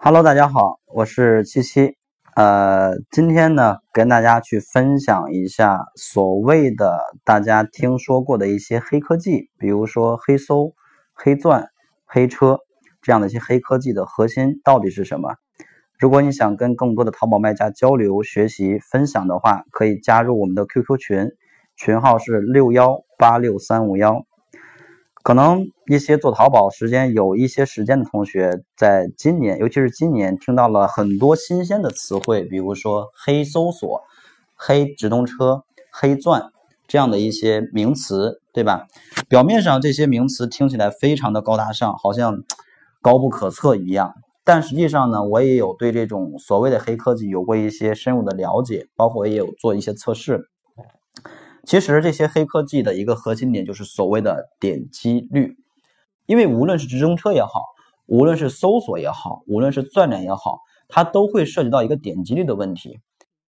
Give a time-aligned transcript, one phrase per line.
[0.00, 1.96] Hello，大家好，我是七七。
[2.36, 10.72] 呃，今天呢，跟大家去分享一下所谓的大家听说过的一些黑科技，比如说黑搜、
[11.12, 11.66] 黑钻、
[12.06, 12.60] 黑车
[13.02, 15.34] 这样的一些黑科技的核心到底是什么？
[15.98, 21.28] 如果你想跟更多的淘宝卖家交流、学习、分享的话，可以加入我们的 QQ 群，
[21.74, 24.24] 群号是六幺八六三五幺。
[25.28, 34.00] 可能一些做淘宝时间有一些时间的同学，在今年，尤其是今年，听到了很多新鲜的词汇，比如说黑搜索、
[34.54, 36.50] 黑直通车、黑钻
[36.86, 38.86] 这样的一些名词，对吧？
[39.28, 42.42] 表面上这些名词听起来非常的高大上，好像
[43.02, 44.14] 高不可测一样，
[44.46, 50.48] 但实际上呢，我也有对这种所谓的黑科技有过一些深入的了解，包括也有做一些测试。
[51.68, 55.54] 其实这些黑科技的一个核心点就是所谓的点击率，
[56.24, 57.62] 因为无论是直通车也好，
[58.06, 63.00] 无论是搜索也好，无论是钻展也好，它都会涉及到一个点击率的问题。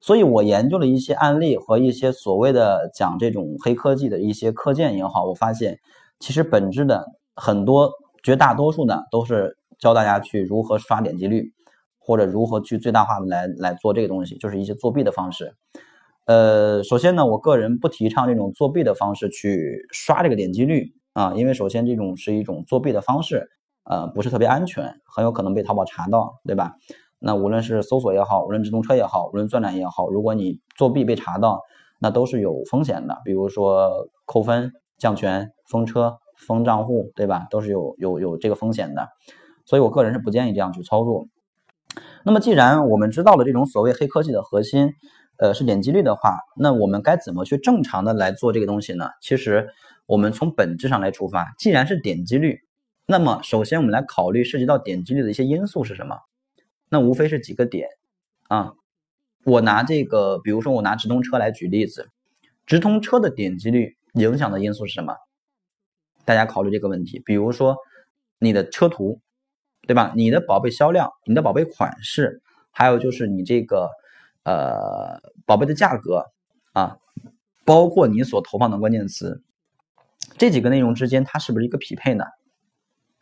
[0.00, 5.80] 所以我研究了一些案例和一些所谓的讲这种黑科技的一些课件也好，我发现
[6.20, 7.90] 其实本质的很多
[8.22, 11.52] 绝大多数呢都是教大家去如何刷点击率，
[11.98, 15.56] 或者如何去最大化的来来做这个东西，就是一些作弊的方式。
[16.26, 23.46] 呃，首先呢，我个人不提倡这种作弊的方式去刷这个点击率啊，因为首先这种是一种作弊的方式，
[23.84, 26.76] 呃，不是特别安全，很有可能被淘宝查到，对吧？
[27.18, 31.60] 那无论是搜索也好，无论直通车也好，无论钻展也好，如果你作弊被查到，
[32.00, 36.16] 那都是有风险的，比如说扣分、降权、封车、
[36.46, 37.46] 封账户，对吧？
[37.50, 39.08] 都是有有有这个风险的，
[39.66, 41.26] 所以我个人是不建议这样去操作。
[42.24, 44.94] 那么既然我们知道了这种所谓黑科技的核心，
[45.36, 49.10] 呃，是点击率的话，那我们该怎么去正常的来做这个东西呢？
[49.20, 49.68] 其实
[50.06, 52.60] 我们从本质上来出发，既然是点击率，
[53.04, 56.16] 那么首先我们来考虑涉及到点击率的一些因素是什么？
[56.88, 57.88] 那无非是几个点
[58.46, 58.74] 啊。
[59.44, 62.10] 我拿这个，比如说我拿直通车来举例子，
[62.64, 65.16] 直通车的点击率影响的因素是什么？
[66.24, 67.20] 大家考虑这个问题。
[67.24, 67.76] 比如说
[68.38, 69.20] 你的车图，
[69.82, 70.12] 对吧？
[70.14, 73.90] 你的宝贝销量，你的宝贝款式，还有就是你这个。
[74.44, 76.26] 呃，宝贝的价格
[76.74, 76.98] 啊，
[77.64, 79.42] 包括你所投放的关键词，
[80.36, 82.26] 这几个内容之间它是不是一个匹配呢？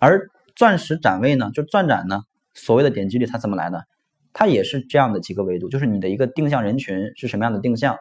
[0.00, 2.22] 而钻石展位呢，就钻展呢，
[2.52, 3.84] 所谓的点击率它怎么来的？
[4.32, 7.96] 它也是这样的几个维度，就是你的一个定向人群是什么样的定向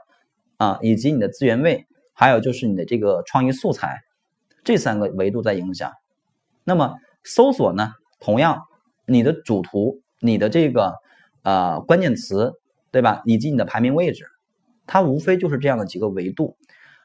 [0.57, 4.01] 啊，以及你的资源位，还有就是你的这个创意素材，
[4.63, 5.93] 这三个维度在影响。
[6.63, 8.63] 那么搜索呢，同样
[9.05, 10.95] 你的主图，你的这个
[11.43, 12.53] 呃关键词。
[12.93, 13.23] 对吧？
[13.25, 14.25] 以及你的排名位置，
[14.85, 16.55] 它无非就是这样的几个维度。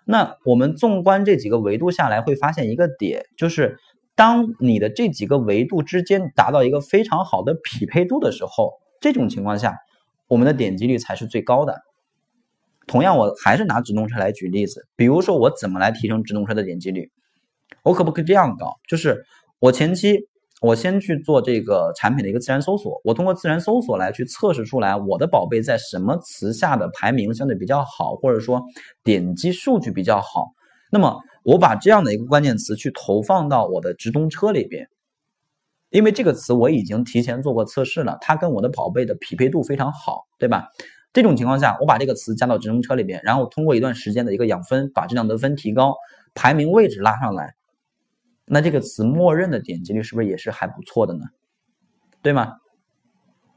[0.04, 3.78] 那我们纵观这几个维度下来，会发现一个点，就是
[4.14, 9.78] 当你的这几个维度之间达到一个非常好的匹配度的时候，这种情况下，
[10.28, 11.80] 我们的点击率才是最高的。
[12.86, 17.10] 同样，我还是拿直通车来举例子，比如说我怎么来提升直通车的点击率？
[17.82, 18.74] 我可不可以这样搞？
[18.86, 19.24] 就是
[19.58, 20.28] 我前期。
[20.60, 28.62] 我先去做这个产品的一个自然搜索，我通过自然搜索来去测试出来我的宝贝在什么词下的排名相对比较好，或者说
[29.04, 30.48] 点击数据比较好。
[30.90, 34.88] 那么我把这样的一个关键词去投放到我的直通车里边，
[35.90, 40.66] 因为这个词我已经提前做过测试了，它跟我的宝贝的匹配度非常好，对吧？
[41.12, 45.94] 这种情况下，我把这个词加到直通车里边，然后通过一段时间的一个养分，把质量得分提高，
[46.34, 47.54] 排名位置拉上来。
[48.50, 51.24] 那这个词默认的点击率是不是也是还不错的呢？
[52.22, 52.54] 对吗？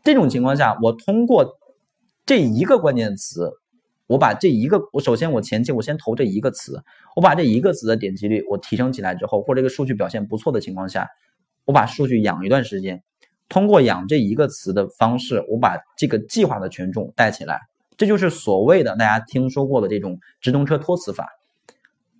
[0.03, 1.57] 这种情况下，我通过
[2.25, 3.51] 这一个关键词，
[4.07, 6.83] 我把这一个，我首先我前期我先投这一个词，
[7.15, 11.07] 我把这一个词的点击率我提升起来之后，或者这个数据表现不错的情况下，
[11.65, 13.01] 我把数据养一段时间，
[13.49, 17.59] 通过养这一个词的方式，我把这个计划的权重带起来，
[17.97, 21.27] 这就是所谓的大家听说过的这种直通车托词法。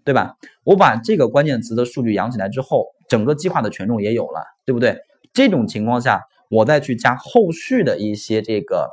[0.03, 0.35] 对吧？
[0.63, 4.97] 我把这个关键词的数据养起来之后，整个计划的权重也有了，对不对？
[5.33, 8.89] 这种情况下，我再去加后续的一些这个、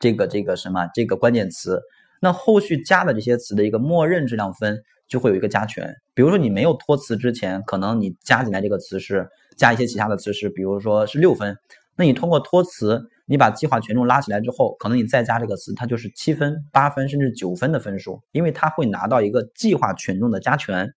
[0.00, 1.82] 这个、这个什么这个关键词，
[2.20, 5.94] 那后续加的这些词的一个默认质量分就会有一个加权。
[6.14, 11.56] 比如说你没有托词之前，可能你加进来这个词是加一些其他的词是，比如说是六分，
[11.96, 13.10] 那你通过托词。
[13.26, 20.92] 你把计划权重拉起来之后，可能你再加这个词，它就是七分、八分甚至九分的分数，因为它会拿到一个计划权重的加权，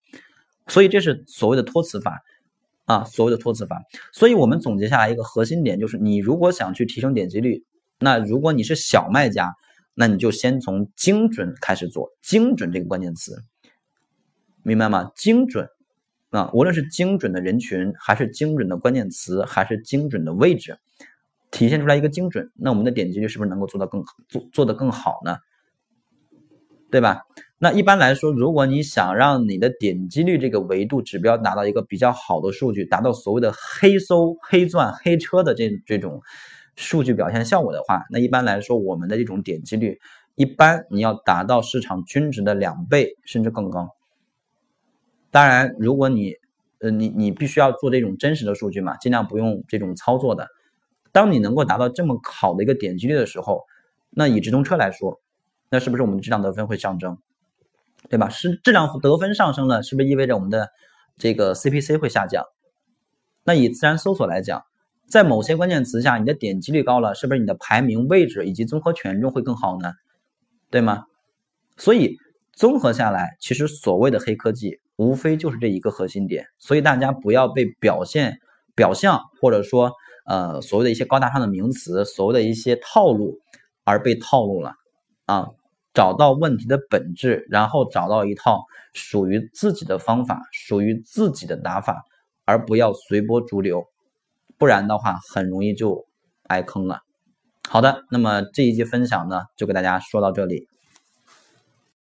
[0.68, 2.22] 所以这是所谓的托词法
[2.86, 3.82] 啊，所谓的托词法。
[4.12, 7.64] 所以我们总结下来一个核心点就是，你如果想去提升点击率，
[8.00, 9.54] 那如果你是小卖家，
[9.94, 13.42] 那你就先从精准开始做，精准这个关键词，
[14.64, 15.12] 明白吗？
[15.16, 15.68] 精准
[16.30, 20.78] 啊，无论是精准的人群，还是精准的关键词，还是精准的位置。
[21.52, 25.38] 体现出来一个精准，那我们的点击率是不是能够做到更做做得更好呢？
[26.90, 27.24] 对吧？
[27.58, 36.22] 那一般来说，如果你想让你的点击率这个维度指标达到一个比较好的数据，达到所谓的黑搜、黑钻、黑车的这这种
[36.78, 40.00] 数据表现效果的话，那一般来说，我们的这种点击率，
[40.36, 43.90] 一般你要达到市场均值的两倍甚至更高。
[45.30, 46.36] 当然，如果你
[46.80, 50.48] 呃你你必须要做这种真实的数据嘛，尽量不用这种操作的。
[51.12, 53.65] 当你能够达到这么好的一个点击率的时候，
[54.09, 55.19] 那以直通车来说，
[55.69, 57.18] 那是不是我们的质量得分会上升？
[58.09, 58.30] 对吧？
[58.30, 60.69] 是质量得分上升了，是不是意味着我们的
[61.18, 62.45] 这个 CPC 会下降？
[63.44, 64.63] 那以自然搜索来讲，
[65.09, 69.94] 在某些关键词下，你的点击率高了，是不是你的排名位置以及综合权重会更好呢？
[70.69, 71.06] 对吗？
[71.75, 72.18] 所以
[72.54, 76.45] 综合下来，其实所谓的黑科技，无非就是这一个核心点。
[76.59, 78.39] 所以大家不要被表现、
[78.75, 79.94] 表象或者说
[80.28, 83.40] 呃所谓的一些高大上的名词、所谓的一些套路
[83.84, 84.74] 而被套路了
[85.26, 85.48] 啊。
[85.94, 92.04] 找到问题的本质，然后找到一套属于自己的方法，属于自己的打法，
[92.46, 93.84] 而不要随波逐流，
[94.60, 96.06] 不然的话很容易就
[96.44, 97.00] 挨坑了。
[97.68, 100.68] 好的，那么这一期分享呢，就给大家说到这里。